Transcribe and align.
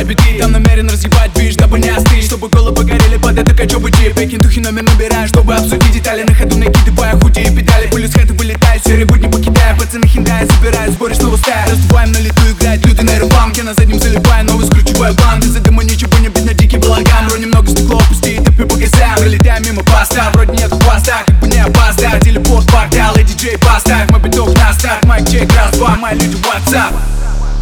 разгребать 0.00 0.06
битки 0.06 0.38
Там 0.38 0.52
намерен 0.52 0.88
разъебать 0.88 1.30
бич, 1.36 1.56
дабы 1.56 1.78
не 1.78 1.88
остыть. 1.88 2.24
Чтобы 2.24 2.48
головы 2.48 2.84
горели 2.84 3.16
под 3.16 3.38
это 3.38 3.54
качобы 3.54 3.90
чип 3.90 4.14
Пекиндухи 4.14 4.60
номер 4.60 4.82
набираю, 4.82 5.28
чтобы 5.28 5.54
обсудить 5.54 5.92
детали. 5.92 6.22
На 6.22 6.34
ходу 6.34 6.56
накиды, 6.56 6.90
бая, 6.92 7.18
худи 7.18 7.40
и 7.40 7.54
педали. 7.56 7.88
Пыль 7.88 8.08
с 8.08 8.12
хэта 8.12 8.32
вылетает, 8.34 8.82
серый 8.84 9.06
не 9.06 9.28
покидая, 9.28 9.76
Пацаны 9.76 10.06
хиндая, 10.06 10.46
забирают, 10.46 10.94
сборе 10.94 11.14
снова 11.14 11.36
стая 11.36 11.68
Раздуваем 11.68 12.12
на 12.12 12.18
лету, 12.18 12.42
играть, 12.50 12.84
люди 12.84 13.00
на 13.00 13.10
нейробанк 13.10 13.56
Я 13.56 13.64
на 13.64 13.74
заднем 13.74 13.98
залипаю, 13.98 14.44
новый 14.44 14.66
скручиваю 14.66 15.14
план 15.14 15.40
Из-за 15.40 15.60
дыма 15.60 15.84
ничего 15.84 16.18
не 16.18 16.28
видно, 16.28 16.54
дикий 16.54 16.78
балаган. 16.78 17.28
Вроде 17.28 17.44
немного 17.44 17.70
стекло, 17.70 18.00
пусти 18.08 18.36
и 18.36 18.38
топи 18.38 18.64
по 18.64 18.76
гасям 18.76 19.16
Пролетаем 19.16 19.62
мимо 19.64 19.82
паста, 19.84 20.30
вроде 20.34 20.52
нет 20.52 20.70
хвоста 20.70 21.22
Как 21.26 21.40
бы 21.40 21.48
не 21.48 21.58
опоздать, 21.58 22.22
телепорт, 22.24 22.66
портал 22.70 23.14
и 23.16 23.24
диджей 23.24 23.58
поставь. 23.58 24.08
Мой 24.10 24.20
биток 24.20 24.54
на 24.56 24.72
старт, 24.72 25.04
майк 25.04 25.28
чек, 25.28 25.52
раз, 25.54 25.76
два, 25.76 25.96
мои 25.96 26.14
люди, 26.14 26.36
WhatsApp. 26.36 27.09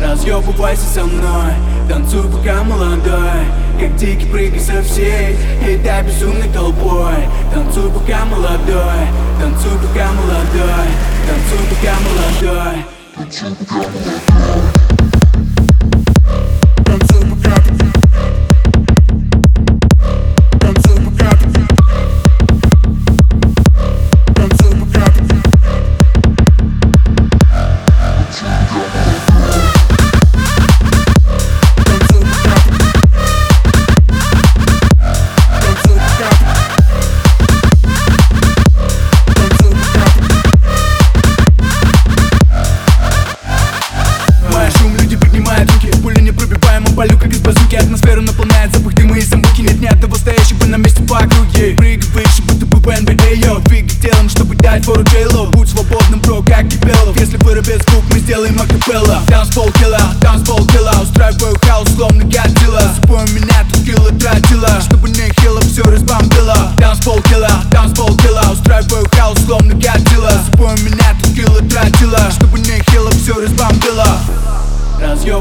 Разъебывайся 0.00 0.86
со 0.86 1.04
мной, 1.04 1.52
танцуй 1.88 2.22
пока 2.30 2.62
молодой. 2.62 3.44
Как 3.80 3.96
дикий 3.96 4.26
прыгай 4.26 4.60
со 4.60 4.80
всей 4.82 5.36
этой 5.62 6.02
безумной 6.04 6.48
толпой. 6.54 7.28
Танцуй 7.52 7.90
пока 7.90 8.24
молодой, 8.24 9.08
танцуй 9.40 9.78
пока 9.78 10.12
молодой. 10.12 10.88
Танцуй 11.26 11.66
пока 11.70 11.94
молодой. 12.00 12.84
Танцуй 13.16 13.54
пока 13.56 13.78
Танцуй 13.78 14.97
округе. 51.18 51.74
Прыгай 51.76 52.08
выше, 52.14 52.42
будто 52.42 52.66
бы 52.66 52.78
в 52.78 52.86
NBA, 52.86 53.44
йо 53.44 53.58
Двигай 53.66 53.88
телом, 54.00 54.28
чтобы 54.28 54.54
дать 54.56 54.84
фору 54.84 55.02
Джейло 55.04 55.46
Будь 55.50 55.68
свободным, 55.68 56.20
бро, 56.20 56.42
как 56.42 56.68
Кипелов. 56.68 57.18
Если 57.18 57.36
вырубит 57.38 57.82
звук, 57.88 58.04
мы 58.10 58.18
сделаем 58.18 58.60
акапелла 58.60 59.22
Танцпол 59.28 59.70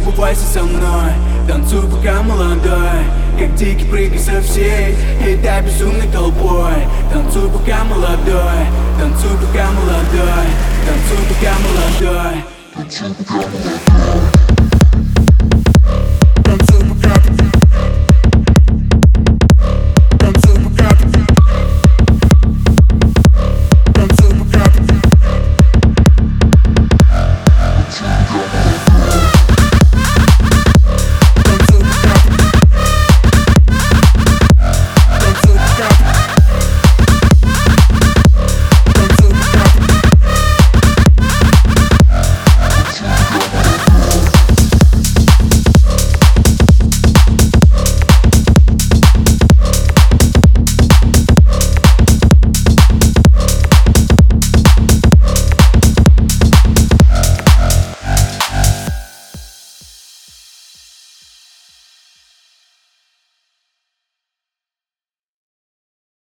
Разъебывайся 0.07 0.45
со 0.45 0.63
мной. 0.63 1.11
Танцуй 1.47 1.81
пока 1.81 2.21
молодой. 2.21 3.03
Как 3.37 3.53
дикий 3.55 3.85
прыгай 3.85 4.17
со 4.17 4.41
всей 4.41 4.95
этой 5.21 5.61
безумной 5.61 6.07
толпой. 6.07 6.87
Танцуй 7.11 7.49
пока 7.49 7.83
молодой. 7.83 8.65
Танцуй 8.99 9.37
пока 9.37 9.69
молодой. 9.71 10.47
Танцуй 10.87 11.17
пока 11.29 11.53
молодой. 11.59 12.43
Танцуй 12.73 13.13
пока 13.15 13.35
молодой 13.35 14.36